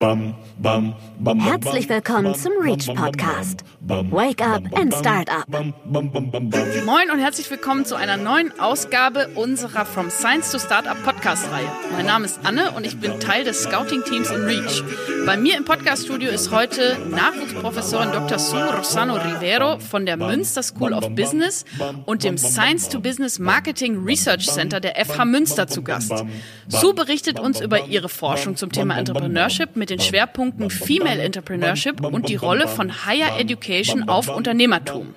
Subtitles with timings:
[0.00, 3.64] Herzlich willkommen zum Reach Podcast.
[3.80, 5.48] Wake up and start up.
[5.88, 11.66] Moin und herzlich willkommen zu einer neuen Ausgabe unserer From Science to Startup Podcast Reihe.
[11.90, 14.84] Mein Name ist Anne und ich bin Teil des Scouting Teams in Reach.
[15.26, 18.38] Bei mir im Podcast Studio ist heute Nachwuchsprofessorin Dr.
[18.38, 21.64] Sue Rosano Rivero von der Münster School of Business
[22.06, 26.24] und dem Science to Business Marketing Research Center der FH Münster zu Gast.
[26.68, 32.28] Sue berichtet uns über ihre Forschung zum Thema Entrepreneurship mit den Schwerpunkten Female Entrepreneurship und
[32.28, 35.14] die Rolle von Higher Education auf Unternehmertum.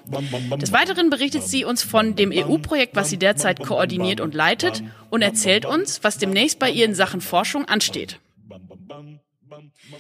[0.60, 5.22] Des Weiteren berichtet sie uns von dem EU-Projekt, was sie derzeit koordiniert und leitet und
[5.22, 8.20] erzählt uns, was demnächst bei ihr in Sachen Forschung ansteht.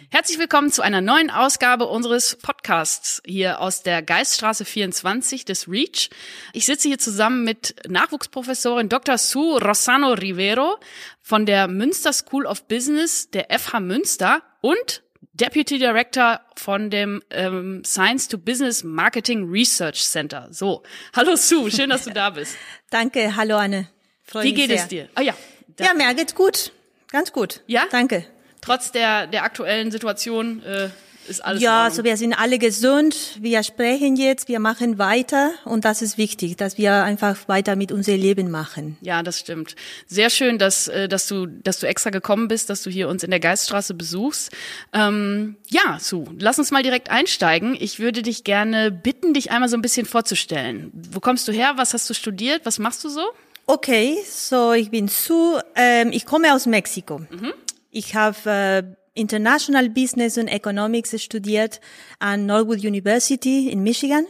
[0.09, 6.09] Herzlich willkommen zu einer neuen Ausgabe unseres Podcasts hier aus der Geiststraße 24 des REACH.
[6.53, 9.17] Ich sitze hier zusammen mit Nachwuchsprofessorin Dr.
[9.17, 10.77] Sue Rossano Rivero
[11.21, 15.03] von der Münster School of Business der FH Münster und
[15.33, 20.47] Deputy Director von dem ähm, Science to Business Marketing Research Center.
[20.51, 22.55] So, hallo Sue, schön, dass du da bist.
[22.89, 23.89] Danke, hallo Anne.
[24.23, 24.77] Freu Wie geht sehr.
[24.77, 25.09] es dir?
[25.15, 25.33] Ah ja.
[25.79, 26.71] Ja, mir geht's gut.
[27.07, 27.61] Ganz gut.
[27.67, 27.85] Ja?
[27.91, 28.25] Danke.
[28.61, 30.89] Trotz der, der aktuellen Situation äh,
[31.27, 33.15] ist alles Ja, also wir sind alle gesund.
[33.39, 37.91] Wir sprechen jetzt, wir machen weiter und das ist wichtig, dass wir einfach weiter mit
[37.91, 38.97] unserem Leben machen.
[39.01, 39.75] Ja, das stimmt.
[40.07, 43.23] Sehr schön, dass, äh, dass du, dass du extra gekommen bist, dass du hier uns
[43.23, 44.51] in der Geiststraße besuchst.
[44.93, 47.75] Ähm, ja, Su, lass uns mal direkt einsteigen.
[47.79, 50.91] Ich würde dich gerne bitten, dich einmal so ein bisschen vorzustellen.
[50.93, 51.73] Wo kommst du her?
[51.77, 52.61] Was hast du studiert?
[52.65, 53.23] Was machst du so?
[53.65, 55.59] Okay, so ich bin Su.
[55.75, 57.19] Ähm, ich komme aus Mexiko.
[57.19, 57.53] Mhm.
[57.91, 61.81] Ich habe äh, International Business und Economics studiert
[62.19, 64.25] an Norwood University in Michigan.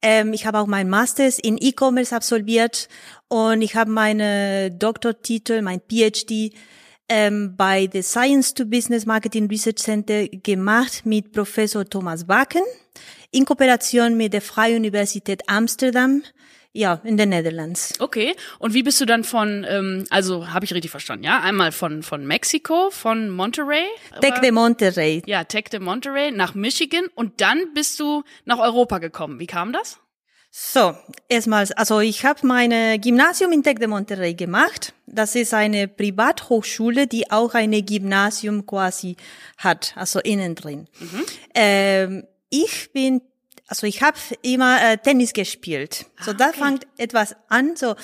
[0.00, 2.88] Ähm, ich habe auch meinen Masters in E-Commerce absolviert
[3.28, 6.54] und ich habe meine Doktortitel, mein PhD
[7.08, 12.62] ähm, bei the Science to Business Marketing Research Center gemacht mit Professor Thomas Bakken
[13.32, 16.22] in Kooperation mit der Freie Universität Amsterdam
[16.72, 17.94] ja, in den Netherlands.
[18.00, 18.34] Okay.
[18.58, 21.40] Und wie bist du dann von, ähm, also habe ich richtig verstanden, ja?
[21.40, 23.84] Einmal von von Mexiko, von Monterrey.
[24.20, 25.22] Tech de Monterrey.
[25.26, 29.38] Ja, Tech de Monterrey nach Michigan und dann bist du nach Europa gekommen.
[29.38, 29.98] Wie kam das?
[30.54, 30.94] So,
[31.30, 34.92] erstmals, also ich habe meine Gymnasium in Tech de Monterrey gemacht.
[35.06, 39.16] Das ist eine Privathochschule, die auch eine Gymnasium quasi
[39.56, 40.88] hat, also innen drin.
[41.00, 41.24] Mhm.
[41.54, 43.22] Ähm, ich bin
[43.72, 46.04] also ich habe immer äh, Tennis gespielt.
[46.20, 46.36] So ah, okay.
[46.36, 47.74] da fängt etwas an.
[47.74, 47.94] So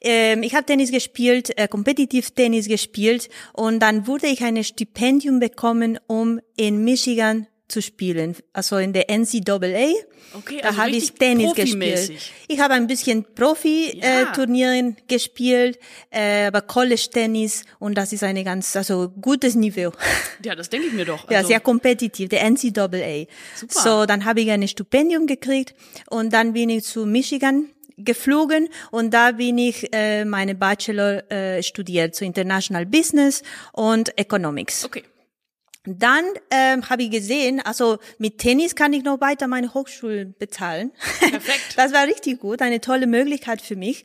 [0.00, 5.38] ähm, ich habe Tennis gespielt, äh, kompetitiv Tennis gespielt und dann wurde ich ein Stipendium
[5.38, 9.92] bekommen, um in Michigan zu spielen, also in der NCAA.
[10.34, 12.12] Okay, da also habe ich Tennis gespielt.
[12.48, 15.04] Ich habe ein bisschen Profi-Turnieren ja.
[15.08, 15.78] gespielt,
[16.10, 19.92] äh, aber College-Tennis und das ist eine ganz, also gutes Niveau.
[20.44, 21.22] Ja, das denke ich mir doch.
[21.22, 23.26] Also ja, sehr kompetitiv, der NCAA.
[23.54, 23.80] Super.
[23.80, 25.74] So, dann habe ich ein Stipendium gekriegt
[26.10, 31.62] und dann bin ich zu Michigan geflogen und da bin ich äh, meine Bachelor äh,
[31.62, 34.84] studiert, zu so International Business und Economics.
[34.84, 35.04] Okay.
[35.84, 40.92] Dann ähm, habe ich gesehen, also mit Tennis kann ich noch weiter meine Hochschule bezahlen.
[41.18, 41.74] Perfekt.
[41.76, 44.04] das war richtig gut, eine tolle Möglichkeit für mich.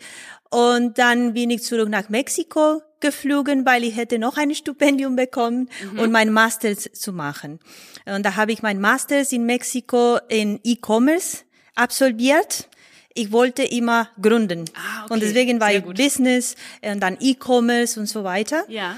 [0.50, 5.70] Und dann bin ich zurück nach Mexiko geflogen, weil ich hätte noch ein Stipendium bekommen
[5.92, 6.00] mhm.
[6.00, 7.60] und mein Masters zu machen.
[8.06, 11.44] Und da habe ich mein Masters in Mexiko in E-Commerce
[11.76, 12.70] absolviert.
[13.14, 14.66] Ich wollte immer gründen.
[14.74, 15.14] Ah, okay.
[15.14, 15.98] Und deswegen war Sehr ich gut.
[15.98, 18.64] Business und dann E-Commerce und so weiter.
[18.68, 18.98] Ja.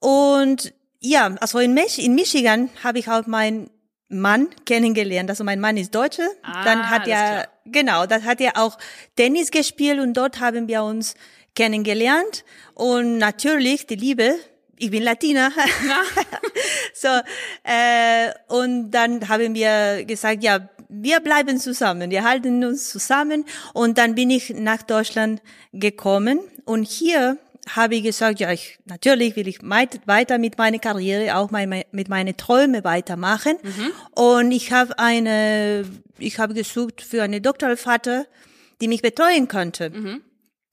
[0.00, 0.72] Und
[1.04, 3.70] ja, also in, Mich in Michigan habe ich auch meinen
[4.08, 5.28] Mann kennengelernt.
[5.28, 6.26] Also mein Mann ist Deutsche.
[6.42, 8.78] Ah, dann hat er, genau, dann hat er auch
[9.16, 11.14] Tennis gespielt und dort haben wir uns
[11.54, 12.44] kennengelernt.
[12.74, 14.36] Und natürlich die Liebe.
[14.76, 15.50] Ich bin Latina.
[16.94, 17.08] so,
[17.64, 23.44] äh, und dann haben wir gesagt, ja, wir bleiben zusammen, wir halten uns zusammen.
[23.74, 25.42] Und dann bin ich nach Deutschland
[25.72, 26.40] gekommen.
[26.64, 27.36] Und hier
[27.68, 32.08] habe ich gesagt, ja, ich, natürlich will ich weiter mit meiner Karriere, auch mein, mit
[32.08, 33.56] meinen Träumen weitermachen.
[33.62, 33.92] Mhm.
[34.12, 35.84] Und ich habe eine,
[36.18, 38.26] ich habe gesucht für eine Doktorvater,
[38.80, 39.90] die mich betreuen könnte.
[39.90, 40.22] Mhm.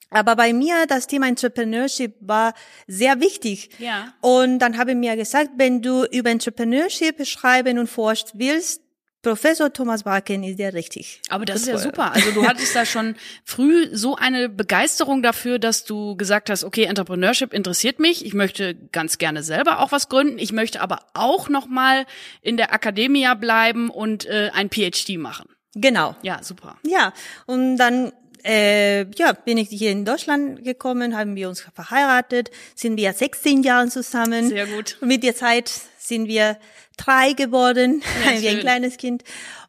[0.09, 2.53] Aber bei mir das Thema Entrepreneurship war
[2.85, 3.69] sehr wichtig.
[3.79, 4.13] Ja.
[4.19, 8.81] Und dann habe ich mir gesagt, wenn du über Entrepreneurship schreiben und forschen willst,
[9.21, 11.21] Professor Thomas Barken ist der richtig.
[11.29, 12.12] Aber das ist ja super.
[12.12, 13.15] Also du hattest da schon
[13.45, 18.25] früh so eine Begeisterung dafür, dass du gesagt hast, okay, Entrepreneurship interessiert mich.
[18.25, 20.39] Ich möchte ganz gerne selber auch was gründen.
[20.39, 22.06] Ich möchte aber auch noch mal
[22.41, 25.47] in der Akademie bleiben und äh, ein PhD machen.
[25.75, 26.15] Genau.
[26.21, 26.77] Ja, super.
[26.85, 27.13] Ja,
[27.45, 28.12] und dann
[28.43, 33.63] äh, ja, bin ich hier in Deutschland gekommen, haben wir uns verheiratet, sind wir 16
[33.63, 34.49] Jahre zusammen.
[34.49, 34.97] Sehr gut.
[35.01, 36.57] Mit der Zeit sind wir
[36.97, 39.23] drei geworden, Ja, wie ein kleines Kind.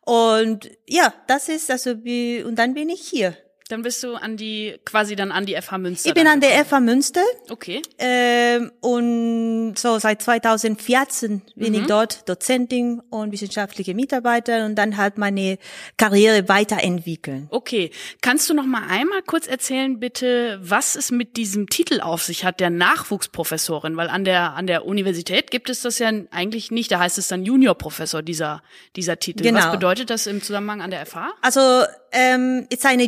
[0.05, 3.37] Und ja, das ist also wie, und dann bin ich hier.
[3.73, 6.09] Dann bist du an die, quasi dann an die FH Münster.
[6.11, 6.63] Ich bin an der.
[6.67, 7.81] FH Münster Okay.
[7.99, 11.81] ähm, und so seit 2014 bin Mhm.
[11.81, 15.57] ich dort Dozentin und wissenschaftliche Mitarbeiter und dann halt meine
[15.97, 17.47] Karriere weiterentwickeln.
[17.51, 17.91] Okay.
[18.21, 22.45] Kannst du noch mal einmal kurz erzählen, bitte, was es mit diesem Titel auf sich
[22.45, 23.97] hat, der Nachwuchsprofessorin?
[23.97, 26.93] Weil an der, an der Universität gibt es das ja eigentlich nicht.
[26.93, 28.63] Da heißt es dann Juniorprofessor, dieser,
[28.97, 29.43] dieser Titel.
[29.43, 29.61] Genau.
[29.61, 31.33] Was bedeutet das im Zusammenhang an der FH?
[31.41, 33.05] Also ähm, ist eine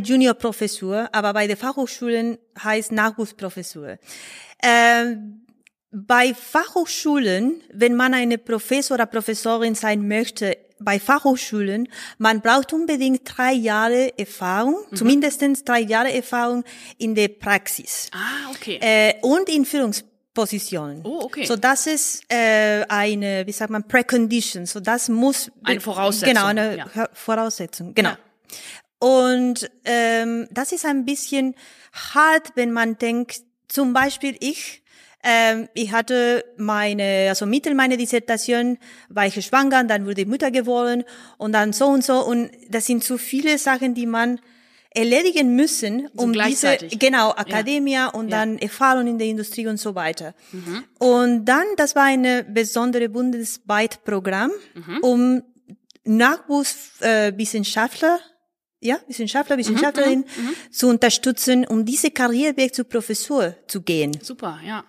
[0.54, 3.98] Juniorprofessur, aber bei den Fachhochschulen heißt Nachwuchsprofessur.
[4.62, 5.40] Ähm,
[5.90, 13.22] bei Fachhochschulen, wenn man eine Professor oder Professorin sein möchte, bei Fachhochschulen, man braucht unbedingt
[13.24, 16.64] drei Jahre Erfahrung, zumindest drei Jahre Erfahrung
[16.98, 18.78] in der Praxis Ah, okay.
[18.82, 21.02] äh, und in Führungspositionen.
[21.04, 21.44] Oh, okay.
[21.46, 24.66] So das ist äh, eine, wie sagt man, Precondition.
[24.66, 27.08] So das muss Eine Voraussetzung, Genau, eine ja.
[27.12, 27.94] Voraussetzung.
[27.94, 28.10] Genau.
[28.10, 28.18] Ja.
[29.04, 31.54] Und ähm, das ist ein bisschen
[31.92, 34.82] hart, wenn man denkt, zum Beispiel ich,
[35.22, 38.78] ähm, ich hatte meine, also Mittel meiner Dissertation,
[39.10, 41.04] war ich schwanger, dann wurde ich Mutter geworden
[41.36, 44.40] und dann so und so und das sind so viele Sachen, die man
[44.88, 46.98] erledigen müssen, um diese, gleichzeitig.
[46.98, 48.38] genau, Akademie und Ja.
[48.38, 50.32] dann Erfahrung in der Industrie und so weiter.
[50.98, 54.50] Und dann, das war eine besondere bundesweit Programm,
[55.02, 55.42] um
[56.04, 58.33] Nachwuchswissenschaftler, äh,
[58.84, 60.24] ja, Wissenschaftler, Wissenschaftlerinnen
[60.70, 64.12] zu unterstützen, um diese Karriereweg zur Professur zu gehen.
[64.22, 64.84] Super, ja.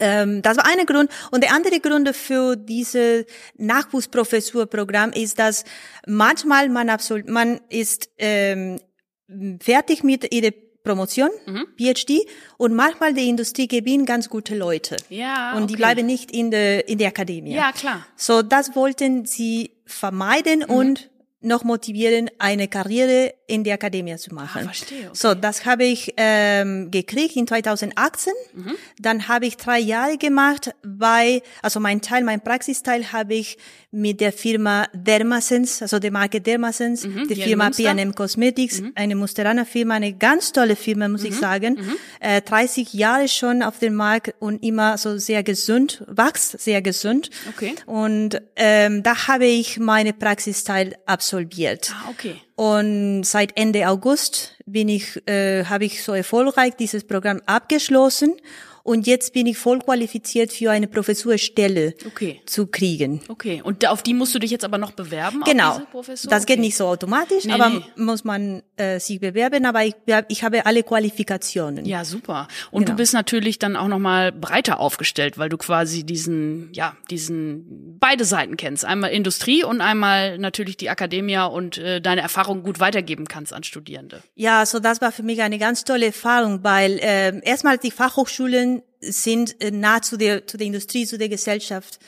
[0.00, 1.10] Ähm, das war eine Grund.
[1.30, 3.26] Und der andere Grund für diese
[3.56, 5.64] Nachwuchsprofessurprogramm ist, dass
[6.06, 8.80] manchmal man absolut, man ist ähm,
[9.60, 10.50] fertig mit ihrer
[10.82, 11.30] Promotion,
[11.78, 12.26] PhD,
[12.58, 14.96] und manchmal die Industrie gewinnt ganz gute Leute.
[15.08, 15.82] Ja, Und die okay.
[15.82, 17.54] bleiben nicht in der, in der Akademie.
[17.54, 18.06] Ja, klar.
[18.16, 20.74] So, das wollten sie vermeiden Mhm.
[20.74, 21.10] und
[21.44, 24.62] noch motivieren, eine Karriere in der Akademie zu machen.
[24.62, 25.10] Ah, verstehe, okay.
[25.12, 28.32] So, das habe ich ähm, gekriegt in 2018.
[28.54, 28.74] Mhm.
[28.98, 33.58] Dann habe ich drei Jahre gemacht bei, also mein Teil, mein Praxisteil habe ich
[33.90, 37.68] mit der Firma Dermasense, also der Marke Dermasense, die Mhm, hier in Firma?
[37.68, 37.72] Mhm.
[37.74, 41.78] P&M Cosmetics, eine Musteraner Firma, eine ganz tolle Firma, muss ich sagen.
[42.20, 47.30] Äh, 30 Jahre schon auf dem Markt und immer so sehr gesund, wächst sehr gesund.
[47.50, 47.74] Okay.
[47.86, 51.33] Und ähm, da habe ich meine Praxisteil absolviert.
[51.94, 52.36] Ah, okay.
[52.56, 58.34] Und seit Ende August bin ich, äh, habe ich so erfolgreich dieses Programm abgeschlossen
[58.84, 62.40] und jetzt bin ich voll qualifiziert für eine Professurstelle Okay.
[62.46, 63.20] zu kriegen.
[63.28, 63.60] Okay.
[63.64, 65.42] Und auf die musst du dich jetzt aber noch bewerben?
[65.44, 65.80] Genau.
[66.28, 66.60] Das geht Okay.
[66.60, 67.82] nicht so automatisch, Nee, aber nee.
[67.96, 69.64] muss man äh, sich bewerben.
[69.66, 69.94] Aber ich,
[70.28, 71.84] ich habe alle Qualifikationen.
[71.86, 72.46] Ja, super.
[72.70, 72.96] Und du Genau.
[72.98, 78.24] bist natürlich dann auch noch mal breiter aufgestellt, weil du quasi diesen, ja, diesen beide
[78.24, 78.84] Seiten kennst.
[78.84, 83.64] Einmal Industrie und einmal natürlich die Akademie und äh, deine Erfahrungen gut weitergeben kannst an
[83.64, 84.22] Studierende.
[84.34, 88.73] Ja, so das war für mich eine ganz tolle Erfahrung, weil äh, erstmal die Fachhochschulen
[88.74, 88.82] wenn
[89.12, 91.98] sind äh, nah zu der zu der Industrie, zu der Gesellschaft.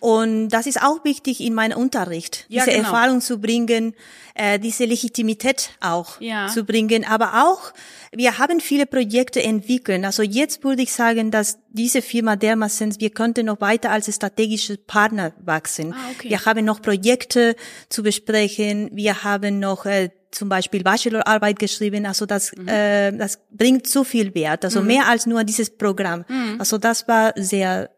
[0.00, 2.88] Und das ist auch wichtig in meinem Unterricht, Ja, diese genau.
[2.88, 3.94] Erfahrung zu bringen,
[4.34, 6.46] äh, diese Legitimität auch Ja.
[6.48, 7.04] zu bringen.
[7.04, 7.72] Aber auch,
[8.12, 10.04] wir haben viele Projekte entwickelt.
[10.04, 14.76] Also jetzt würde ich sagen, dass diese Firma Dermasense, wir könnten noch weiter als strategische
[14.78, 15.92] Partner wachsen.
[15.92, 16.30] Ah, okay.
[16.30, 17.54] Wir haben noch Projekte
[17.88, 18.90] zu besprechen.
[18.92, 22.06] Wir haben noch äh, zum Beispiel Bachelorarbeit geschrieben.
[22.06, 22.68] Also das, Mhm.
[22.68, 24.64] äh, das bringt so viel Wert.
[24.64, 26.24] Also mehr als nur dieses Programm.
[26.30, 26.56] Mhm.
[26.60, 27.90] Also das war sehr,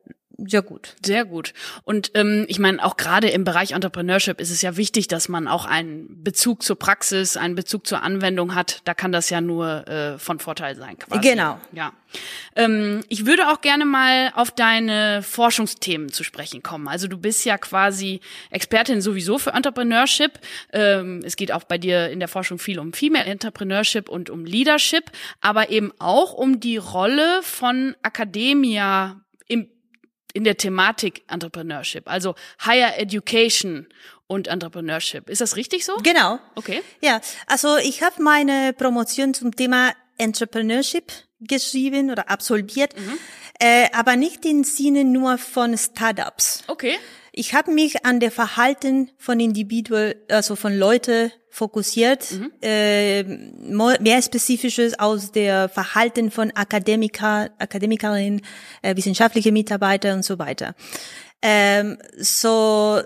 [0.46, 0.94] sehr gut.
[1.04, 1.54] Sehr gut.
[1.84, 5.46] Und ähm, ich meine, auch gerade im Bereich Entrepreneurship ist es ja wichtig, dass man
[5.46, 8.80] auch einen Bezug zur Praxis, einen Bezug zur Anwendung hat.
[8.84, 10.98] Da kann das ja nur äh, von Vorteil sein.
[10.98, 11.20] Quasi.
[11.20, 11.60] Genau.
[11.72, 11.92] Ja.
[12.56, 16.88] Ähm, ich würde auch gerne mal auf deine Forschungsthemen zu sprechen kommen.
[16.88, 18.20] Also du bist ja quasi
[18.50, 20.32] Expertin sowieso für Entrepreneurship.
[20.72, 24.44] Ähm, es geht auch bei dir in der Forschung viel um Female Entrepreneurship und um
[24.44, 29.20] Leadership, aber eben auch um die Rolle von Academia
[30.34, 32.34] in der Thematik Entrepreneurship, also
[32.64, 33.86] Higher Education
[34.26, 35.28] und Entrepreneurship.
[35.28, 35.96] Ist das richtig so?
[36.02, 36.38] Genau.
[36.54, 36.82] Okay.
[37.02, 43.18] Ja, also ich habe meine Promotion zum Thema Entrepreneurship geschrieben oder absolviert, Mhm.
[43.60, 46.62] äh, aber nicht im Sinne nur von Startups.
[46.68, 46.98] Okay.
[47.34, 52.28] Ich habe mich an der Verhalten von Individuen, also von Leute fokussiert,
[52.62, 58.42] äh, mo- mehr spezifisches aus der Verhalten von Akademiker, Akademikerinnen,
[58.82, 60.74] äh, wissenschaftliche Mitarbeiter und so weiter.
[61.40, 63.00] Ähm, so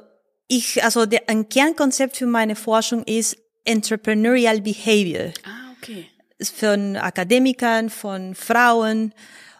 [0.49, 5.33] ich, also der, ein Kernkonzept für meine Forschung ist Entrepreneurial Behavior.
[5.45, 6.07] Ah, okay.
[6.43, 9.13] Von Akademikern, von Frauen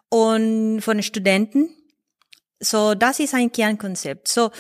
[0.09, 1.71] und von Studenten.
[2.59, 4.29] So, das ist ein Kernkonzept.
[4.29, 4.51] So,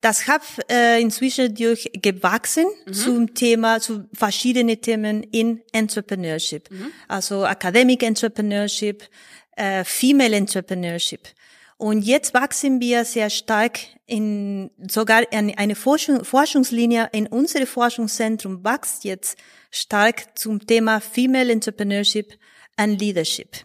[0.00, 2.92] das hat äh, inzwischen durchgewachsen mhm.
[2.92, 6.70] zum Thema, zu verschiedenen Themen in Entrepreneurship.
[6.70, 6.92] Mhm.
[7.08, 9.04] Also Academic Entrepreneurship,
[9.56, 11.28] äh, Female Entrepreneurship.
[11.76, 19.04] Und jetzt wachsen wir sehr stark in sogar eine Forschung, Forschungslinie in unserem Forschungszentrum wächst
[19.04, 19.36] jetzt
[19.70, 22.38] stark zum Thema Female Entrepreneurship
[22.76, 23.56] and Leadership.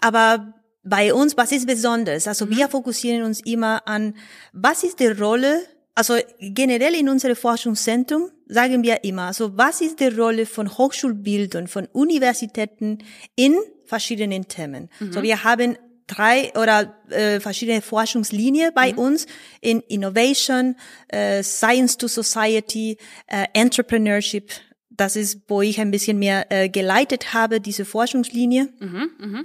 [0.00, 2.26] Aber bei uns, was ist besonders?
[2.26, 2.56] Also mhm.
[2.56, 4.14] wir fokussieren uns immer an,
[4.52, 5.62] was ist die Rolle,
[5.94, 11.68] also generell in unserem Forschungszentrum sagen wir immer, also was ist die Rolle von Hochschulbildung,
[11.68, 12.98] von Universitäten
[13.36, 14.88] in verschiedenen Themen?
[14.98, 15.12] Mhm.
[15.12, 18.98] So wir haben drei oder äh, verschiedene Forschungslinien bei mhm.
[18.98, 19.26] uns
[19.60, 20.76] in Innovation,
[21.08, 22.96] äh, Science to Society,
[23.26, 24.50] äh, Entrepreneurship.
[24.90, 28.68] Das ist, wo ich ein bisschen mehr äh, geleitet habe, diese Forschungslinie.
[28.80, 29.44] Mhm, mh.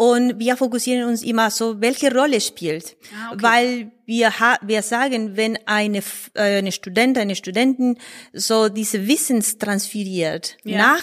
[0.00, 2.96] Und wir fokussieren uns immer so, welche Rolle spielt.
[3.12, 3.42] Ah, okay.
[3.42, 5.98] Weil wir, ha wir sagen, wenn eine,
[6.34, 7.98] äh, eine Student, eine Studentin
[8.32, 10.78] so diese Wissens transferiert ja.
[10.78, 11.02] nach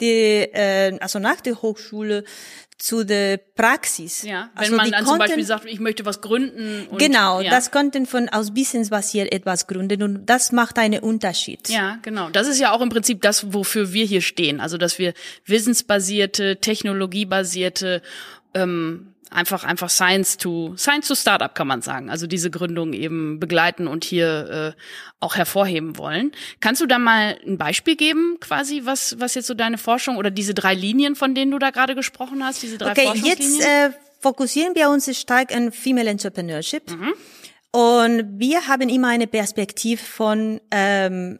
[0.00, 2.24] die, äh, also nach der Hochschule
[2.82, 4.22] zu der Praxis.
[4.22, 6.88] Ja, wenn also man dann zum Beispiel sagt, ich möchte was gründen.
[6.88, 7.48] Und, genau, ja.
[7.48, 11.68] das konnten von aus Wissensbasiert etwas gründen und das macht einen Unterschied.
[11.68, 12.30] Ja, genau.
[12.30, 14.58] Das ist ja auch im Prinzip das, wofür wir hier stehen.
[14.58, 15.14] Also, dass wir
[15.46, 18.02] wissensbasierte, technologiebasierte
[18.52, 22.10] ähm, einfach einfach Science to Science to Startup kann man sagen.
[22.10, 24.80] Also diese Gründung eben begleiten und hier äh,
[25.20, 26.32] auch hervorheben wollen.
[26.60, 30.30] Kannst du da mal ein Beispiel geben, quasi was was jetzt so deine Forschung oder
[30.30, 33.58] diese drei Linien, von denen du da gerade gesprochen hast, diese drei okay, Forschungslinien?
[33.58, 36.90] jetzt äh, fokussieren wir uns stark an Female Entrepreneurship.
[36.90, 37.14] Mhm.
[37.72, 41.38] Und wir haben immer eine Perspektive von ähm,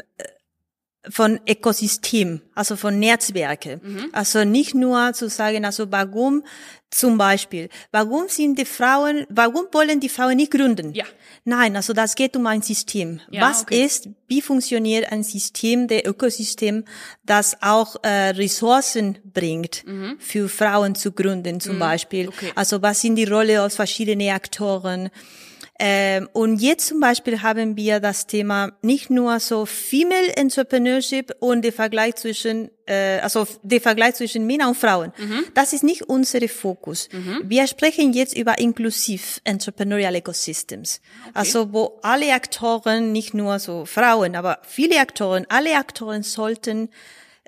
[1.11, 3.81] von Ökosystem, also von Netzwerke.
[3.83, 4.11] Mhm.
[4.13, 6.45] Also nicht nur zu sagen, also warum
[6.91, 10.93] zum Beispiel, warum sind die Frauen, warum wollen die Frauen nicht gründen?
[10.95, 11.05] Ja.
[11.45, 13.21] Nein, also das geht um ein System.
[13.31, 13.85] Ja, Was okay.
[13.85, 16.85] ist, wie funktioniert ein System, der Ökosystem,
[17.25, 20.17] das auch äh, Ressourcen bringt, mhm.
[20.21, 21.81] für Frauen zu gründen zum mhm.
[21.81, 22.29] Beispiel?
[22.29, 22.53] Okay.
[22.55, 25.11] Also was sind die Rolle aus verschiedenen Aktoren?
[25.85, 31.63] Ähm, und jetzt zum Beispiel haben wir das Thema nicht nur so Female Entrepreneurship und
[31.63, 35.13] der Vergleich zwischen, äh, also der Vergleich zwischen Männern und Frauen.
[35.19, 35.47] Mhm.
[35.55, 37.09] Das ist nicht unser Fokus.
[37.11, 37.43] Mhm.
[37.47, 41.01] Wir sprechen jetzt über inklusiv Entrepreneurial Ecosystems.
[41.23, 41.31] Okay.
[41.35, 46.91] Also wo alle Aktoren, nicht nur so Frauen, aber viele Aktoren, alle Aktoren sollten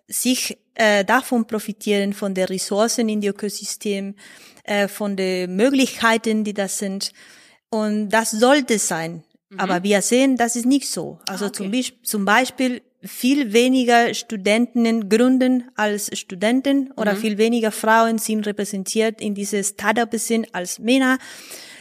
[0.08, 4.16] sich äh, davon profitieren, von den Ressourcen in die Ökosystem,
[4.64, 7.12] äh, von den Möglichkeiten, die das sind.
[7.74, 9.24] Und das sollte sein.
[9.50, 9.58] Mhm.
[9.58, 11.18] Aber wir sehen, das ist nicht so.
[11.28, 11.70] Also ah, okay.
[11.70, 17.18] zum, zum, Beispiel viel weniger Studentinnen gründen als Studenten oder mhm.
[17.18, 21.18] viel weniger Frauen sind repräsentiert in diese Startup sind als Männer.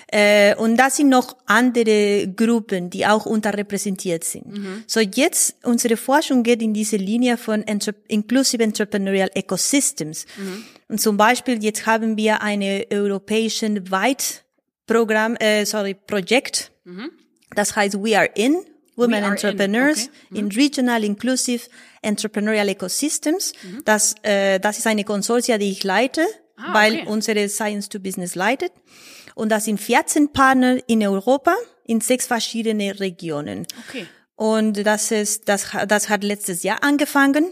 [0.08, 4.48] Äh, und das sind noch andere Gruppen, die auch unterrepräsentiert sind.
[4.48, 4.84] Mhm.
[4.88, 10.26] So jetzt, unsere Forschung geht in diese Linie von Entre Inclusive Entrepreneurial Ecosystems.
[10.38, 10.66] Mhm.
[10.88, 14.44] Und zum Beispiel jetzt haben wir eine europäischen weit
[14.94, 16.72] Programm, äh, sorry, Projekt.
[16.84, 17.10] Mhm.
[17.56, 18.58] Das heißt We Are In,
[18.96, 20.40] Women Entrepreneurs in, okay.
[20.40, 20.52] in, mhm.
[20.52, 21.68] Regional Inclusive
[22.04, 23.54] Entrepreneurial Ecosystems.
[23.64, 23.82] Mhm.
[23.86, 26.22] Das, äh, das ist eine Konsortia, die ich leite,
[26.58, 27.08] ah, weil okay.
[27.08, 28.72] unsere Science to Business leitet.
[29.34, 33.66] Und das sind 14 Partner in Europa in sechs verschiedene Regionen.
[33.90, 34.06] Okay.
[34.36, 37.46] Und das ist, das, das hat letztes Jahr angefangen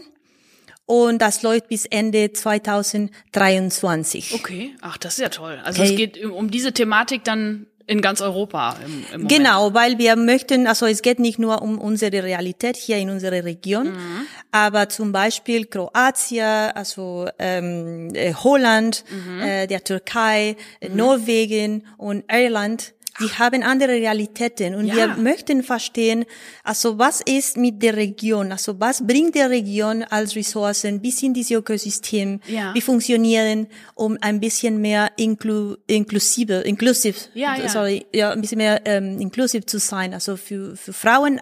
[0.86, 4.34] und das läuft bis Ende 2023.
[4.34, 5.60] Okay, ach, das ist ja toll.
[5.64, 5.90] Also okay.
[5.90, 10.66] es geht um diese Thematik dann in ganz Europa im, im Genau, weil wir möchten,
[10.66, 14.26] also es geht nicht nur um unsere Realität hier in unserer Region, mhm.
[14.50, 19.40] aber zum Beispiel Kroatien, also ähm, äh, Holland, mhm.
[19.40, 20.96] äh, der Türkei, mhm.
[20.96, 24.94] Norwegen und Irland die haben andere Realitäten und ja.
[24.94, 26.24] wir möchten verstehen,
[26.64, 31.34] also was ist mit der Region, also was bringt der Region als Ressourcen, wie sind
[31.34, 32.74] diese Ökosysteme, ja.
[32.74, 37.68] wie funktionieren, um ein bisschen mehr inklu inklusive, inklusiv, ja, ja.
[37.68, 41.40] sorry, ja, ein bisschen mehr ähm, inklusiv zu sein, also für, für Frauen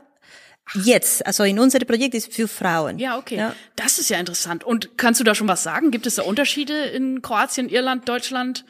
[0.85, 3.01] Jetzt, also in unserem Projekt ist für Frauen.
[3.01, 3.37] Ja, okay.
[3.37, 3.57] Ja.
[3.75, 4.63] Das ist ja interessant.
[4.63, 5.91] Und kannst du da schon was sagen?
[5.91, 8.65] Gibt es da Unterschiede in Kroatien, Irland, Deutschland?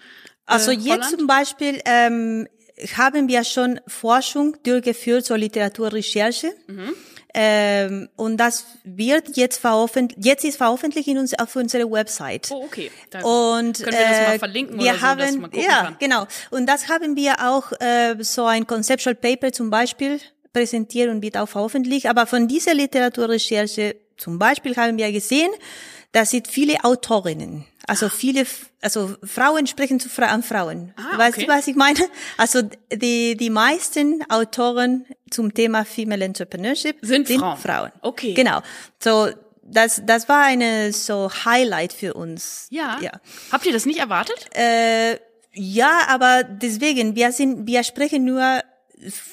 [0.47, 2.49] Also äh, jetzt zum Beispiel ähm,
[2.97, 6.53] haben wir schon Forschung durchgeführt zur Literaturrecherche.
[6.67, 6.95] Mhm.
[7.33, 12.49] Ähm, und das wird jetzt veröffentlicht, jetzt ist veröffentlicht in uns, auf unserer Website.
[12.51, 12.91] Oh, okay.
[13.11, 15.63] Dann und können wir das mal äh, verlinken wir oder so, haben, dass man gucken
[15.69, 15.97] ja, kann.
[16.01, 16.27] genau.
[16.51, 20.19] Und das haben wir auch äh, so ein Conceptual Paper zum Beispiel
[20.53, 22.07] präsentiert und wird auch veröffentlicht.
[22.07, 25.51] Aber von dieser Literaturrecherche zum Beispiel haben wir gesehen,
[26.11, 27.65] da sind viele Autorinnen.
[27.87, 28.11] Also Ah.
[28.11, 28.45] viele,
[28.83, 30.95] also Frauen sprechen zu Fra an Frauen.
[30.97, 31.47] Ah, weißt okay.
[31.47, 32.01] du, was ich meine?
[32.37, 37.93] Also die, die meisten Autoren zum Thema Female Entrepreneurship Sind Frauen.
[38.03, 38.35] Okay.
[38.35, 38.61] Genau.
[39.03, 39.29] So,
[39.63, 42.67] das, das war eine so Highlight für uns.
[42.71, 42.99] Ja.
[43.01, 43.13] Ja.
[43.53, 44.47] Habt ihr das nicht erwartet?
[44.55, 45.19] Äh,
[45.53, 48.61] ja, aber deswegen, wir sind, wir sprechen nur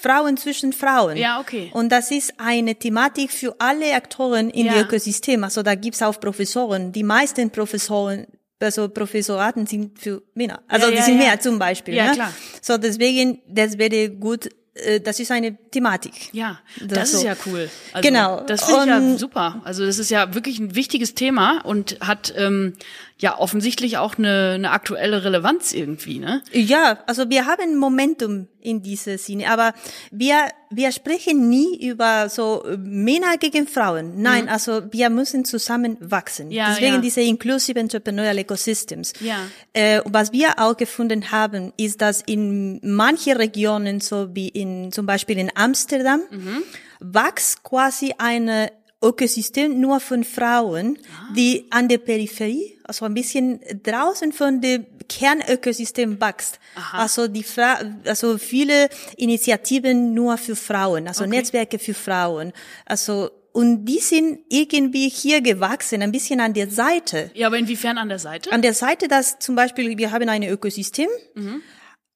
[0.01, 1.17] Frauen zwischen Frauen.
[1.17, 1.69] Ja, okay.
[1.73, 4.73] Und das ist eine Thematik für alle Aktoren in Ja.
[4.73, 5.43] dem Ökosystem.
[5.43, 6.91] Also da gibt's auch Professoren.
[6.91, 8.27] Die meisten Professoren,
[8.59, 10.61] also Professoraten sind für Männer.
[10.67, 11.25] Also Ja, die ja, sind ja.
[11.27, 11.93] mehr zum Beispiel.
[11.95, 12.13] Ja, ne?
[12.13, 12.33] klar.
[12.61, 14.49] So deswegen, das wäre gut.
[14.73, 16.13] äh, Das ist eine Thematik.
[16.33, 17.25] Ja, das, Das ist so.
[17.27, 17.69] ja cool.
[17.93, 18.41] Also, Genau.
[18.41, 19.61] Das finde ich ja super.
[19.63, 22.73] Also das ist ja wirklich ein wichtiges Thema und hat ähm,
[23.19, 26.43] ja offensichtlich auch eine, eine aktuelle Relevanz irgendwie, ne?
[26.51, 29.73] Ja, also wir haben Momentum in dieser Sinne, aber
[30.11, 30.35] wir,
[30.69, 34.21] wir sprechen nie über so äh, Männer gegen Frauen.
[34.21, 36.47] Nein, also wir müssen zusammen wachsen.
[36.47, 36.51] Mhm.
[36.51, 37.01] Ja, Deswegen ja.
[37.01, 39.13] diese Inclusive Entrepreneurial Ecosystems.
[39.19, 39.37] Ja.
[39.73, 45.05] Äh, was wir auch gefunden haben, ist, dass in manche Regionen, so wie in, zum
[45.05, 46.63] Beispiel in Amsterdam, Mhm.
[46.99, 48.71] wächst quasi eine
[49.03, 51.33] Ökosystem nur von Frauen, Ah.
[51.35, 56.59] die an der Peripherie, also ein bisschen draußen von dem Kernökosystem wächst.
[56.91, 62.53] Also die Fra also viele Initiativen nur für Frauen, also Netzwerke für Frauen.
[62.85, 67.31] Also und die sind irgendwie hier gewachsen, ein bisschen an der Seite.
[67.33, 68.51] Ja, aber inwiefern an der Seite?
[68.51, 71.61] An der Seite, dass zum Beispiel wir haben ein Ökosystem, Mhm.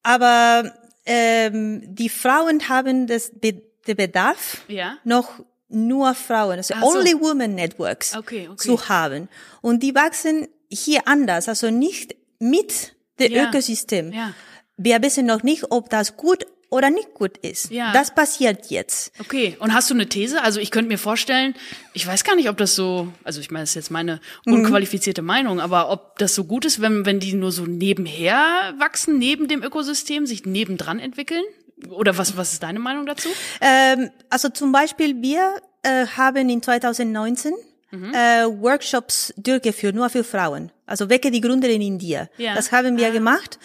[0.03, 0.71] aber
[1.05, 4.97] ähm, die Frauen haben das den Bedarf Ja.
[5.03, 6.85] noch nur Frauen, also so.
[6.85, 8.57] Only Women Networks Okay, okay.
[8.57, 9.27] zu haben.
[9.61, 13.49] Und die wachsen hier anders, also nicht mit dem Ja.
[13.49, 14.11] Ökosystem.
[14.13, 14.33] Ja.
[14.77, 17.69] Wir wissen noch nicht, ob das gut oder nicht gut ist.
[17.69, 17.91] Ja.
[17.91, 19.11] Das passiert jetzt.
[19.19, 20.41] Okay, und hast du eine These?
[20.41, 21.53] Also ich könnte mir vorstellen,
[21.93, 24.53] ich weiß gar nicht, ob das so, also ich meine, das ist jetzt meine Mhm.
[24.53, 29.17] unqualifizierte Meinung, aber ob das so gut ist, wenn, wenn die nur so nebenher wachsen,
[29.19, 31.43] neben dem Ökosystem, sich nebendran entwickeln?
[31.89, 33.29] Oder was, was ist deine Meinung dazu?
[33.59, 37.53] Ähm, also zum Beispiel, wir äh, haben in 2019
[37.93, 38.13] Mhm.
[38.13, 40.71] äh, Workshops durchgeführt, nur für Frauen.
[40.85, 42.29] Also Wecke die Gründerin in dir.
[42.37, 42.55] Ja.
[42.55, 43.59] Das haben wir gemacht.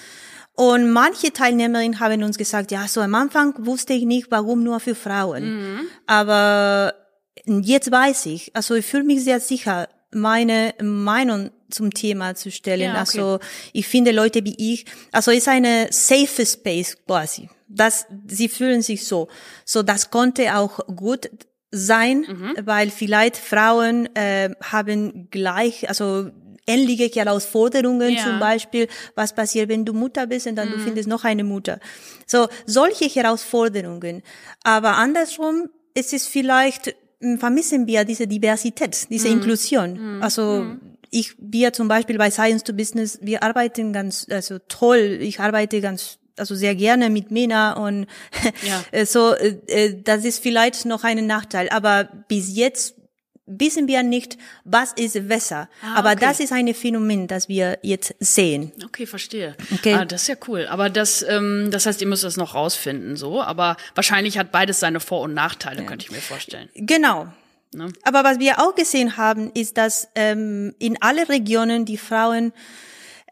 [0.57, 4.81] Und manche Teilnehmerinnen haben uns gesagt, ja, so am Anfang wusste ich nicht, warum nur
[4.81, 5.45] für Frauen.
[5.75, 5.81] Mhm.
[6.09, 6.95] Aber
[7.47, 12.81] jetzt weiß ich, also ich fühle mich sehr sicher, meine Meinung zum Thema zu stellen.
[12.81, 12.99] Ja, okay.
[12.99, 13.39] Also
[13.73, 17.49] ich finde Leute wie ich, also ist eine safe space quasi.
[17.69, 19.29] Das, sie fühlen sich so.
[19.65, 21.31] So, das konnte auch gut
[21.73, 22.55] sein, Mhm.
[22.65, 26.31] weil vielleicht Frauen äh, haben gleich, also
[26.69, 28.23] ähnliche Herausforderungen Ja.
[28.25, 31.79] zum Beispiel, was passiert, wenn du Mutter bist und dann du findest noch eine Mutter.
[32.27, 34.23] So, solche Herausforderungen.
[34.65, 40.21] Aber andersrum ist es vielleicht, mh, vermissen wir diese Diversität, diese Inklusion.
[40.23, 40.67] Also,
[41.11, 45.81] ich, wir zum Beispiel bei Science to Business, wir arbeiten ganz, also toll, ich arbeite
[45.81, 48.07] ganz also sehr gerne mit Männern und
[48.63, 48.83] Ja.
[48.93, 51.69] äh, so, äh, äh, das ist vielleicht noch ein Nachteil.
[51.71, 52.95] Aber bis jetzt
[53.47, 55.69] wissen wir nicht, was ist besser.
[55.83, 56.21] Ah, Aber okay.
[56.21, 58.73] das ist ein Phänomen, das wir jetzt sehen.
[58.85, 59.57] Okay, verstehe.
[59.73, 59.95] Okay.
[59.95, 60.67] Ah, das ist ja cool.
[60.69, 63.41] Aber das, ähm, das heißt, ihr müsst das noch rausfinden, so.
[63.43, 66.69] Aber wahrscheinlich hat beides seine Vor- und Nachteile, könnte ich mir vorstellen.
[66.75, 67.29] Genau.
[67.73, 67.93] Ne?
[68.03, 72.53] Aber was wir auch gesehen haben, ist, dass ähm, in alle Regionen die Frauen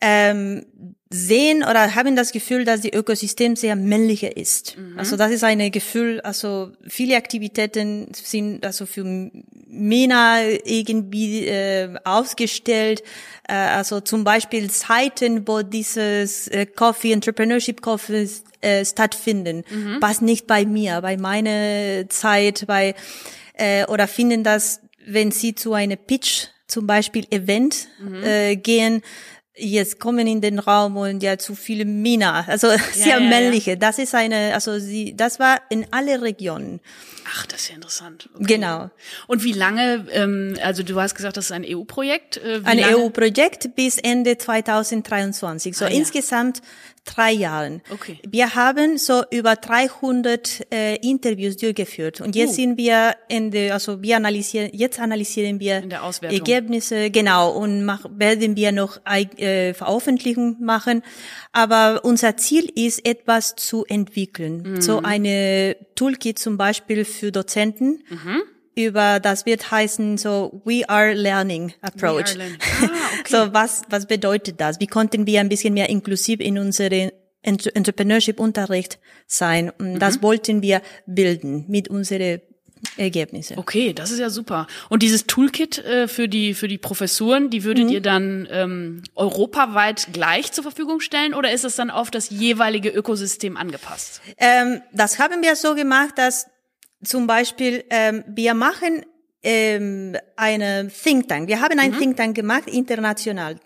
[0.00, 0.66] ähm,
[1.14, 4.77] sehen oder haben das Gefühl, dass die Ökosystem sehr männlicher ist.
[4.96, 9.31] Also das ist ein Gefühl, also viele Aktivitäten sind also für
[9.68, 13.05] Männer irgendwie äh, ausgestellt.
[13.48, 18.29] Äh, also zum Beispiel Zeiten, wo dieses äh, Coffee, Entrepreneurship Coffee
[18.61, 19.62] äh, stattfinden,
[20.00, 22.96] passt nicht bei mir, bei meiner Zeit, bei
[23.55, 27.87] äh, oder finden das, wenn sie zu einer Pitch zum Beispiel Event
[28.24, 29.03] äh, gehen,
[29.56, 33.28] jetzt kommen in den Raum und ja zu viele Männer, also sehr ja, ja.
[33.28, 33.76] männliche.
[33.76, 36.80] Das ist eine, also sie, das war in alle Regionen.
[37.36, 38.28] Ach, das ist ja interessant.
[38.34, 38.44] Okay.
[38.54, 38.90] Genau.
[39.26, 42.36] Und wie lange, ähm, also du hast gesagt, das ist ein EU-Projekt.
[42.38, 42.84] Äh, Ein?
[42.84, 45.96] EU-Projekt bis Ende 2023, so Ah, ja.
[45.96, 46.60] insgesamt
[47.04, 47.82] drei Jahren.
[47.92, 48.18] Okay.
[48.26, 52.54] Wir haben so über 300 äh, Interviews durchgeführt und jetzt Uh.
[52.54, 55.82] sind wir in der, also wir analysieren, jetzt analysieren wir.
[56.34, 61.02] Ergebnisse, genau, und mach, werden wir noch äh, Veröffentlichung machen.
[61.52, 64.62] Aber unser Ziel ist, etwas zu entwickeln.
[64.64, 64.80] Mhm.
[64.80, 68.02] So eine Toolkit zum Beispiel für Dozenten.
[68.08, 68.42] Mhm.
[68.76, 72.30] Über, das wird heißen so We are Learning Approach.
[72.30, 72.58] Are learning.
[72.82, 72.87] Ah,
[73.20, 73.28] okay.
[73.28, 74.80] So was, was bedeutet das?
[74.80, 79.70] Wie konnten wir ein bisschen mehr inklusiv in unsere Entre- Entrepreneurship-Unterricht sein?
[79.78, 79.98] Und Mhm.
[80.00, 82.40] das wollten wir bilden mit unseren
[82.98, 83.56] Ergebnisse.
[83.56, 84.66] Okay, das ist ja super.
[84.90, 90.08] Und dieses Toolkit äh, für die für die Professuren, die würdet ihr dann ähm, europaweit
[90.12, 94.20] gleich zur Verfügung stellen oder ist es dann auf das jeweilige Ökosystem angepasst?
[94.37, 96.46] Ähm, das haben wir so gemacht, dass
[97.04, 99.04] zum Beispiel ähm, wir machen
[99.42, 101.48] ähm, eine Think Tank.
[101.48, 103.56] Wir haben einen Think Tank gemacht international.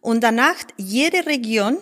[0.00, 1.76] Und danach jede Region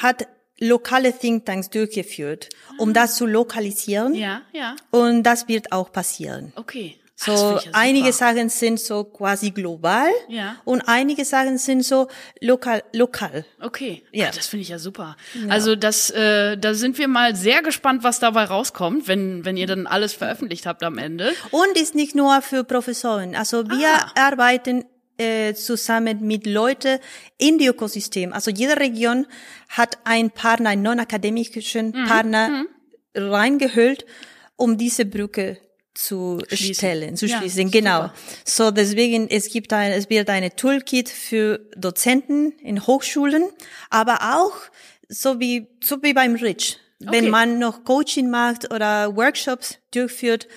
[0.00, 0.26] hat
[0.58, 4.14] lokale Think Tanks durchgeführt, um das zu lokalisieren.
[4.14, 4.76] Ja, ja.
[4.90, 6.52] Und das wird auch passieren.
[6.56, 6.96] Okay.
[7.26, 8.12] Ah, So ja einige.
[8.12, 10.56] Sachen sind so quasi global Ja.
[10.64, 12.08] und einige Sachen sind so
[12.40, 13.44] lokal lokal.
[13.60, 14.26] Okay, Ja.
[14.26, 14.30] ja.
[14.32, 15.16] das finde ich ja super.
[15.48, 19.66] Also das, äh, da sind wir mal sehr gespannt, was dabei rauskommt, wenn wenn ihr
[19.66, 21.32] dann alles veröffentlicht habt am Ende.
[21.50, 23.34] Und ist nicht nur für Professoren.
[23.34, 24.12] Also wir Ah.
[24.28, 24.84] arbeiten
[25.18, 26.98] äh, zusammen mit Leuten
[27.38, 28.32] in die Ökosystem.
[28.32, 29.26] Also jede Region
[29.68, 32.06] hat einen Partner, einen non-akademischen Mhm.
[32.08, 32.64] Partner
[33.14, 34.04] reingehüllt,
[34.56, 35.58] um diese Brücke
[35.94, 36.74] zu Schließen.
[36.74, 37.70] stellen, zu Ja, schließen.
[37.70, 38.02] Genau.
[38.02, 38.14] super.
[38.44, 43.44] So deswegen es gibt ein, es wird eine Toolkit für Dozenten in Hochschulen,
[43.90, 44.52] aber auch
[45.08, 47.30] so wie so wie beim Rich, wenn Okay.
[47.30, 50.48] man noch Coaching macht oder Workshops durchführt.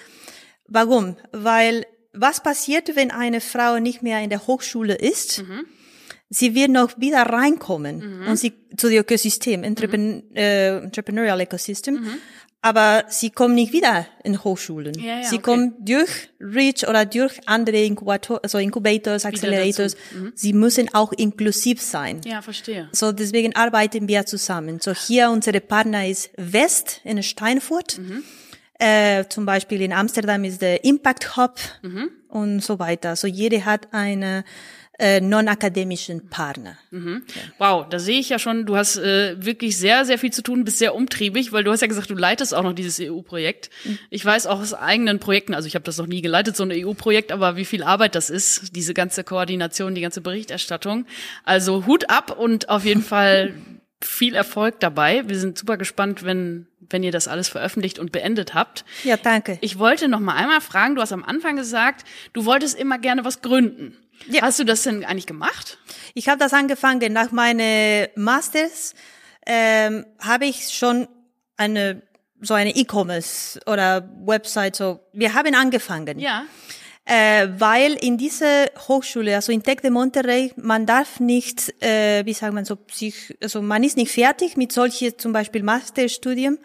[0.67, 1.17] Warum?
[1.31, 5.43] Weil was passiert, wenn eine Frau nicht mehr in der Hochschule ist?
[6.29, 12.07] Sie wird noch wieder reinkommen und sie zu dem Ökosystem, Entrepren äh, Entrepreneurial Ecosystem.
[12.65, 14.97] Aber sie kommt nicht wieder in Hochschulen.
[14.97, 15.43] Ja, ja, sie okay.
[15.43, 19.95] kommt durch Reach oder durch andere Inkubator, also Incubators, Accelerators.
[20.33, 22.21] Sie müssen auch inklusiv sein.
[22.25, 22.89] Ja, verstehe.
[22.91, 24.79] So, deswegen arbeiten wir zusammen.
[24.81, 28.01] So, hier unsere Partner ist West in Steinfurt.
[28.79, 31.59] Äh, zum Beispiel in Amsterdam ist der Impact Hub
[32.29, 33.15] und so weiter.
[33.15, 34.43] So, jede hat einen
[34.97, 36.77] äh, non-akademischen Partner.
[37.57, 40.63] Wow, da sehe ich ja schon, du hast äh, wirklich sehr, sehr viel zu tun,
[40.63, 43.69] bist sehr umtriebig, weil du hast ja gesagt, du leitest auch noch dieses EU-Projekt.
[44.09, 46.71] Ich weiß auch aus eigenen Projekten, also ich habe das noch nie geleitet, so ein
[46.71, 51.05] EU-Projekt, aber wie viel Arbeit das ist, diese ganze Koordination, die ganze Berichterstattung.
[51.43, 53.53] Also Hut ab und auf jeden Fall
[54.01, 55.27] viel Erfolg dabei.
[55.27, 58.85] Wir sind super gespannt, wenn, wenn ihr das alles veröffentlicht und beendet habt.
[59.03, 59.57] Ja, danke.
[59.61, 63.25] Ich wollte noch mal einmal fragen, du hast am Anfang gesagt, du wolltest immer gerne
[63.25, 63.97] was gründen.
[64.27, 64.41] Ja.
[64.41, 65.77] Hast du das denn eigentlich gemacht?
[66.13, 68.93] Ich habe das angefangen nach meiner Masters.
[69.45, 71.07] Ähm, habe ich schon
[71.57, 72.01] eine
[72.41, 74.99] so eine E-Commerce oder Website so.
[75.13, 76.19] Wir haben angefangen.
[76.19, 76.45] Ja.
[77.05, 82.33] Äh, weil in dieser Hochschule, also in Tec de Monterrey, man darf nicht, äh, wie
[82.33, 86.57] sagt man so, sich, also man ist nicht fertig mit solchen zum Beispiel Masterstudium,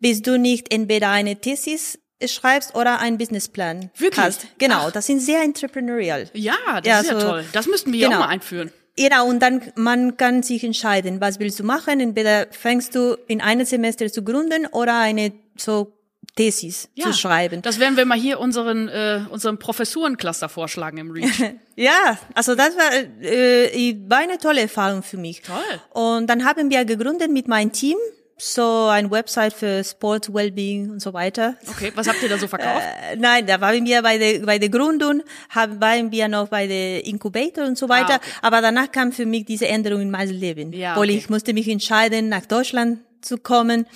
[0.00, 4.24] bis du nicht entweder eine Thesis schreibst oder einen Businessplan Wirklich?
[4.24, 4.46] hast.
[4.58, 4.90] Genau, Ach.
[4.92, 6.28] das sind sehr entrepreneurial.
[6.34, 7.44] Ja, das Ja, ist ja so- toll.
[7.52, 8.20] Das müssten wir ja genau.
[8.20, 8.72] auch mal einführen.
[8.96, 12.00] Genau, und dann man kann sich entscheiden, was willst du machen.
[12.00, 15.92] Entweder fängst du in einem Semester zu gründen oder eine so
[16.34, 17.62] Thesis Ja, zu schreiben.
[17.62, 21.30] Das werden wir mal hier unseren, äh, unserem Professurencluster vorschlagen im Reach.
[21.76, 25.42] Ja, also das war, äh, war eine tolle Erfahrung für mich.
[25.42, 25.56] Toll.
[25.90, 27.96] Und dann haben wir gegründet mit meinem Team
[28.38, 31.56] so ein Website für Sport, Wellbeing und so weiter.
[31.68, 32.84] Okay, was habt ihr da so verkauft?
[33.10, 36.68] Äh, nein, da waren wir bei der, bei der Gründung, haben, waren wir noch bei
[36.68, 38.14] der Incubator und so weiter.
[38.14, 38.30] Ah, okay.
[38.42, 40.72] Aber danach kam für mich diese Änderung in meinem Leben.
[40.72, 41.18] Ja, Weil okay.
[41.18, 43.86] ich musste mich entscheiden, nach Deutschland zu kommen.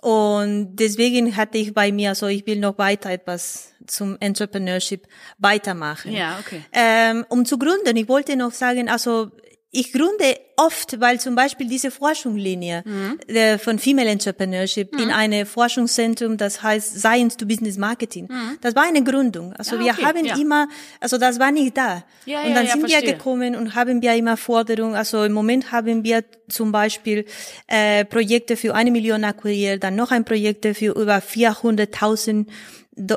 [0.00, 5.06] Und deswegen hatte ich bei mir so, ich will noch weiter etwas zum Entrepreneurship
[5.38, 6.12] weitermachen.
[6.12, 6.62] Ja, okay.
[6.72, 9.30] Ähm, um zu gründen, ich wollte noch sagen, also
[9.70, 13.18] ich gründe oft, weil zum Beispiel diese Forschungslinie Mhm.
[13.28, 18.28] äh, von Female Entrepreneurship in eine Forschungszentrum, das heißt Science to Business Marketing.
[18.60, 19.52] Das war eine Gründung.
[19.54, 20.36] Also Ah, wir okay, haben ja.
[20.36, 20.68] immer,
[21.00, 22.04] also das war nicht da.
[22.26, 23.14] Ja, und ja, dann ja, sind wir verstehe.
[23.14, 24.94] gekommen und haben wir immer Forderungen.
[24.94, 27.24] Also im Moment haben wir zum Beispiel
[27.68, 32.46] äh, Projekte für eine Million akquiriert, dann noch ein Projekt für über 400.000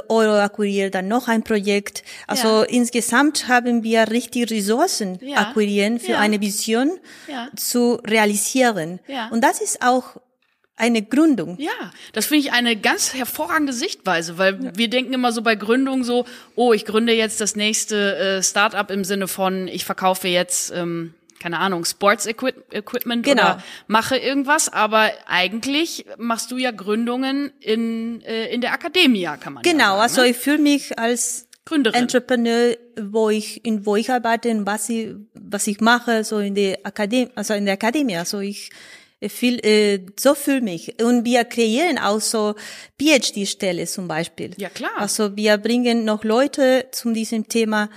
[0.09, 2.03] Euro akquiriert, dann noch ein Projekt.
[2.27, 2.63] Also Ja.
[2.65, 5.37] insgesamt haben wir richtig Ressourcen Ja.
[5.37, 6.19] akquirieren für Ja.
[6.19, 6.91] eine Vision
[7.31, 7.47] Ja.
[7.55, 8.99] zu realisieren.
[9.07, 9.29] Ja.
[9.29, 10.17] Und das ist auch
[10.75, 11.57] eine Gründung.
[11.59, 16.03] Ja, das finde ich eine ganz hervorragende Sichtweise, weil wir denken immer so bei Gründung
[16.03, 20.71] so, oh, ich gründe jetzt das nächste äh, Startup im Sinne von, ich verkaufe jetzt,
[20.71, 23.41] ähm, keine Ahnung, Sports Equip Equipment Genau.
[23.43, 29.53] oder mache irgendwas, aber eigentlich machst du ja Gründungen in, äh, in der Akademie, kann
[29.53, 30.27] man ja Genau, sagen, also ne?
[30.29, 32.01] ich fühle mich als Gründerin.
[32.01, 36.55] Entrepreneur, wo ich in wo ich arbeite und was ich was ich mache, so in
[36.55, 38.17] der Akademie, also in der Akademie.
[38.17, 38.71] Also ich
[39.29, 42.55] viel äh, so fühle mich und wir kreieren auch so
[42.99, 44.51] PhD-Stelle zum Beispiel.
[44.57, 44.93] Ja, klar.
[44.97, 47.89] Also wir bringen noch Leute zu diesem Thema.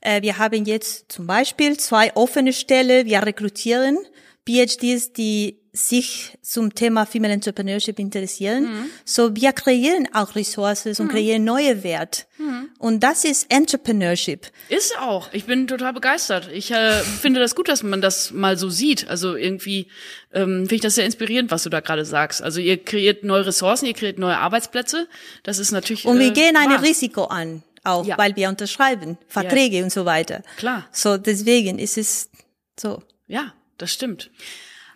[0.00, 3.06] Äh, wir haben jetzt zum Beispiel zwei offene Stellen.
[3.06, 3.98] Wir rekrutieren
[4.46, 8.64] PhDs, die sich zum Thema Female Entrepreneurship interessieren.
[8.64, 8.90] Mhm.
[9.06, 11.08] So, wir kreieren auch Ressourcen und mhm.
[11.08, 12.26] kreieren neue Wert.
[12.36, 12.68] Mhm.
[12.78, 14.48] Und das ist Entrepreneurship.
[14.68, 15.32] Ist auch.
[15.32, 16.50] Ich bin total begeistert.
[16.52, 19.08] Ich äh, finde das gut, dass man das mal so sieht.
[19.08, 19.88] Also irgendwie
[20.34, 22.42] ähm, finde ich das sehr inspirierend, was du da gerade sagst.
[22.42, 25.08] Also ihr kreiert neue Ressourcen, ihr kreiert neue Arbeitsplätze.
[25.42, 26.04] Das ist natürlich.
[26.04, 28.18] Und wir äh, gehen ein Risiko an auch, ja.
[28.18, 29.84] weil wir unterschreiben, Verträge ja.
[29.84, 30.42] und so weiter.
[30.58, 30.86] Klar.
[30.92, 32.30] So, deswegen ist es
[32.78, 33.02] so.
[33.26, 34.30] Ja, das stimmt.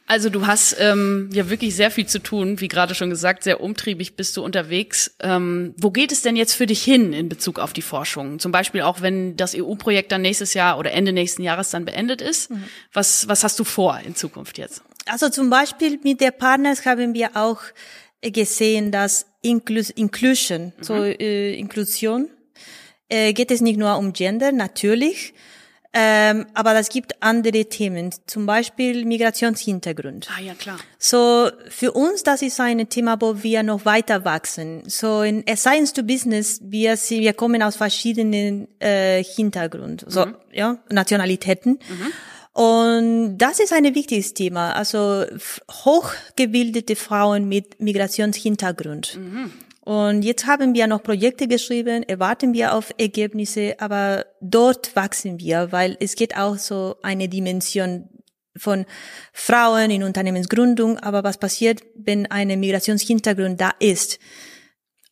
[0.08, 3.60] Also du hast ähm, ja wirklich sehr viel zu tun, wie gerade schon gesagt, sehr
[3.60, 5.16] umtriebig bist du unterwegs.
[5.20, 8.38] Ähm, wo geht es denn jetzt für dich hin in Bezug auf die Forschung?
[8.38, 12.22] Zum Beispiel auch, wenn das EU-Projekt dann nächstes Jahr oder Ende nächsten Jahres dann beendet
[12.22, 12.52] ist.
[12.52, 12.64] Mhm.
[12.92, 14.82] Was, was hast du vor in Zukunft jetzt?
[15.06, 17.62] Also zum Beispiel mit der Partners haben wir auch
[18.22, 20.82] gesehen, dass Inclus Inclusion, mhm.
[20.82, 22.30] so äh, Inklusion,
[23.08, 25.34] äh, geht es nicht nur um Gender, natürlich,
[25.98, 30.28] ähm, aber das gibt andere Themen, zum Beispiel Migrationshintergrund.
[30.36, 30.76] Ah ja, klar.
[30.98, 34.82] So, für uns, das ist ein Thema, wo wir noch weiter wachsen.
[34.86, 40.34] So, in Science to Business, wir, wir kommen aus verschiedenen äh, Hintergrund, so, mhm.
[40.52, 41.78] ja, Nationalitäten.
[41.88, 42.12] Mhm.
[42.52, 44.74] Und das ist ein wichtiges Thema.
[44.74, 45.24] Also
[45.70, 49.16] hochgebildete Frauen mit Migrationshintergrund.
[49.16, 49.50] Mhm.
[49.86, 55.70] Und jetzt haben wir noch Projekte geschrieben, erwarten wir auf Ergebnisse, aber dort wachsen wir,
[55.70, 58.08] weil es geht auch so eine Dimension
[58.56, 58.84] von
[59.32, 64.18] Frauen in Unternehmensgründung, aber was passiert, wenn ein Migrationshintergrund da ist?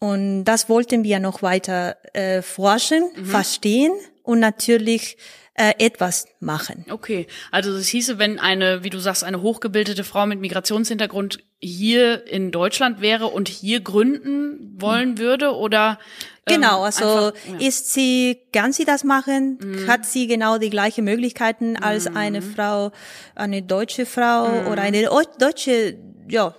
[0.00, 3.26] Und das wollten wir noch weiter äh, forschen, mhm.
[3.26, 3.92] verstehen
[4.24, 5.16] und natürlich
[5.54, 6.84] äh, etwas machen.
[6.90, 12.26] Okay, also das hieße, wenn eine, wie du sagst, eine hochgebildete Frau mit Migrationshintergrund hier
[12.26, 15.98] in Deutschland wäre und hier gründen wollen würde oder
[16.46, 17.68] ähm, Genau, also einfach, ja.
[17.68, 19.58] ist sie, kann sie das machen?
[19.62, 19.86] Mhm.
[19.86, 22.16] Hat sie genau die gleichen Möglichkeiten als mhm.
[22.16, 22.90] eine Frau,
[23.34, 24.66] eine deutsche Frau mhm.
[24.66, 25.96] oder eine deutsche,
[26.28, 26.54] ja,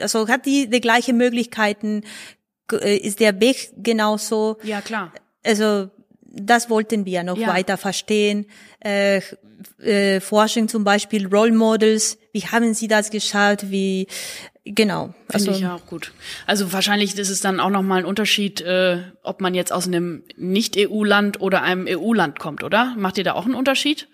[0.00, 2.04] also hat die die gleichen Möglichkeiten?
[2.72, 4.58] Äh, ist der Weg genauso?
[4.62, 5.12] Ja, klar.
[5.44, 5.90] Also
[6.32, 7.48] das wollten wir noch ja.
[7.48, 8.46] weiter verstehen.
[8.80, 9.20] Äh,
[9.78, 13.70] äh, Forschung zum Beispiel, Role Models, wie haben Sie das geschaut?
[13.70, 14.06] Wie
[14.64, 15.14] genau?
[15.30, 16.12] Finde also, ich auch gut.
[16.46, 19.86] Also wahrscheinlich ist es dann auch noch mal ein Unterschied, äh, ob man jetzt aus
[19.86, 22.94] einem Nicht-EU-Land oder einem EU-Land kommt, oder?
[22.96, 24.08] Macht ihr da auch einen Unterschied?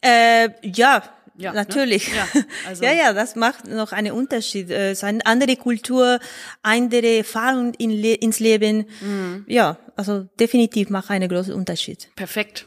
[0.00, 1.02] Äh, ja,
[1.36, 1.58] ja, ne?
[1.58, 2.08] natürlich.
[2.08, 2.16] Ne?
[2.16, 2.84] Ja, also.
[2.84, 4.70] ja, ja, das macht noch einen Unterschied.
[4.70, 6.18] Äh, es ist eine andere Kultur,
[6.62, 8.86] andere Erfahrung in Le ins Leben.
[9.00, 9.44] Mhm.
[9.48, 12.08] Ja, also definitiv macht einen großen Unterschied.
[12.16, 12.66] Perfekt.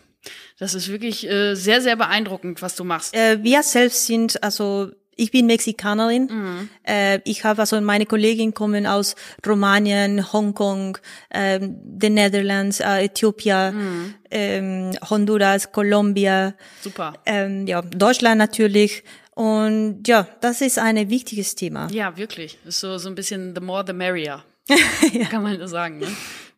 [0.57, 3.13] Das ist wirklich äh, sehr, sehr beeindruckend, was du machst.
[3.13, 6.27] Äh, wir selbst sind also ich bin Mexikanerin.
[6.29, 6.69] Mhm.
[6.83, 10.97] Äh, ich habe also meine Kolleginnen kommen aus Rumänien, Hongkong,
[11.29, 14.13] äh, den Netherlands, äh, Äthiopien, mhm.
[14.31, 16.53] ähm, Honduras, Kolumbien.
[16.81, 17.13] Super.
[17.25, 19.03] Ähm, ja, Deutschland natürlich.
[19.35, 21.87] Und ja, das ist ein wichtiges Thema.
[21.91, 22.57] Ja, wirklich.
[22.65, 24.43] Ist so so ein bisschen the more the merrier.
[25.13, 25.25] ja.
[25.25, 25.99] Kann man so sagen.
[25.99, 26.07] Ne?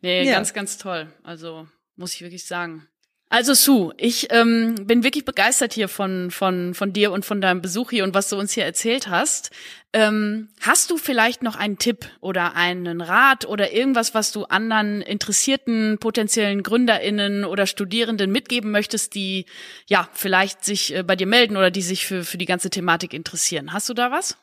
[0.00, 0.34] Nee, ja.
[0.34, 1.08] ganz, ganz toll.
[1.22, 1.66] Also
[1.96, 2.86] muss ich wirklich sagen.
[3.30, 7.60] Also Sue, ich ähm, bin wirklich begeistert hier von, von, von dir und von deinem
[7.60, 9.50] Besuch hier und was du uns hier erzählt hast.
[9.92, 15.02] Ähm, hast du vielleicht noch einen Tipp oder einen Rat oder irgendwas, was du anderen
[15.02, 19.44] interessierten potenziellen GründerInnen oder Studierenden mitgeben möchtest, die
[19.86, 23.12] ja vielleicht sich äh, bei dir melden oder die sich für, für die ganze Thematik
[23.12, 23.74] interessieren?
[23.74, 24.38] Hast du da was?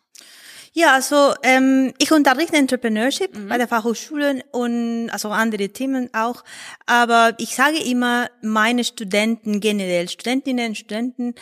[0.77, 3.47] Ja, also ähm, ich unterrichte Entrepreneurship mhm.
[3.47, 6.43] bei der Fachhochschule und also andere Themen auch.
[6.85, 11.33] Aber ich sage immer meine Studenten generell, Studentinnen, Studenten,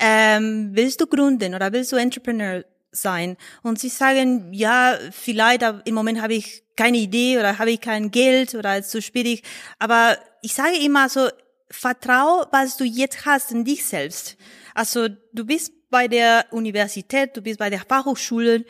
[0.00, 3.36] ähm, willst du gründen oder willst du Entrepreneur sein?
[3.62, 7.80] Und sie sagen, ja, vielleicht aber im Moment habe ich keine Idee oder habe ich
[7.80, 9.44] kein Geld oder ist zu schwierig.
[9.78, 11.28] Aber ich sage immer so,
[11.70, 14.36] vertrau, was du jetzt hast in dich selbst.
[14.74, 18.64] Also du bist bei der Universität, du bist bei der Fachhochschule,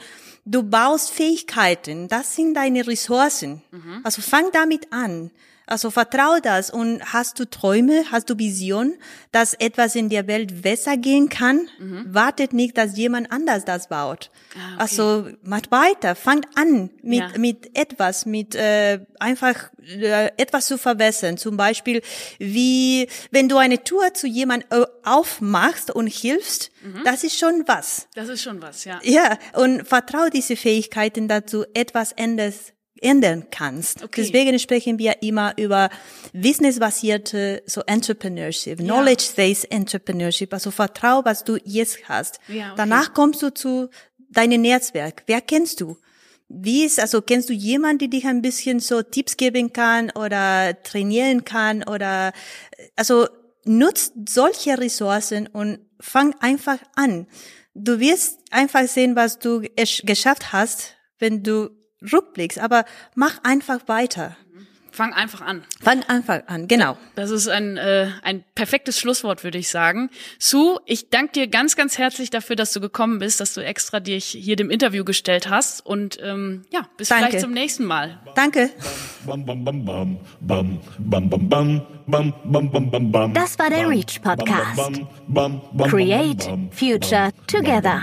[0.44, 3.62] du baust Fähigkeiten, das sind deine Ressourcen.
[3.70, 4.00] Mhm.
[4.02, 5.30] Also fang damit an.
[5.70, 8.94] Also vertrau das und hast du Träume, hast du Vision,
[9.30, 12.06] dass etwas in der Welt besser gehen kann, mhm.
[12.12, 14.30] wartet nicht, dass jemand anders das baut.
[14.56, 14.80] Ah, okay.
[14.80, 17.38] Also macht weiter, fangt an mit ja.
[17.38, 21.38] mit etwas, mit äh, einfach äh, etwas zu verbessern.
[21.38, 22.02] Zum Beispiel
[22.40, 27.04] wie wenn du eine Tour zu jemand äh, aufmachst und hilfst, mhm.
[27.04, 28.08] das ist schon was.
[28.16, 28.98] Das ist schon was, ja.
[29.04, 34.02] Ja und vertrau diese Fähigkeiten dazu, etwas änders ändern kannst.
[34.02, 34.22] Okay.
[34.22, 35.90] Deswegen sprechen wir immer über
[36.32, 38.84] wissensbasierte so Entrepreneurship, ja.
[38.84, 42.40] Knowledge-based Entrepreneurship, also vertrau, was du jetzt hast.
[42.48, 42.74] Ja, okay.
[42.76, 43.88] Danach kommst du zu
[44.30, 45.22] deinem Netzwerk.
[45.26, 45.96] Wer kennst du?
[46.48, 50.80] Wie ist, also kennst du jemanden, der dich ein bisschen so Tipps geben kann oder
[50.82, 52.32] trainieren kann oder,
[52.96, 53.28] also
[53.64, 57.26] nutzt solche Ressourcen und fang einfach an.
[57.74, 59.62] Du wirst einfach sehen, was du
[60.02, 61.70] geschafft hast, wenn du
[62.12, 62.58] rückblickst.
[62.58, 62.84] Aber
[63.14, 64.36] mach einfach weiter.
[64.92, 65.62] Fang einfach an.
[65.80, 66.96] Fang einfach an, genau.
[67.14, 70.10] Das ist ein, äh, ein perfektes Schlusswort, würde ich sagen.
[70.38, 74.00] Sue, ich danke dir ganz, ganz herzlich dafür, dass du gekommen bist, dass du extra
[74.00, 75.86] dich hier dem Interview gestellt hast.
[75.86, 77.26] Und ähm, ja, bis danke.
[77.26, 78.20] vielleicht zum nächsten Mal.
[78.34, 78.70] Danke.
[83.34, 84.90] Das war der Reach Podcast.
[85.88, 88.02] Create Future Together.